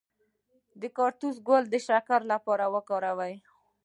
[0.81, 3.35] د کاکتوس ګل د شکر لپاره وکاروئ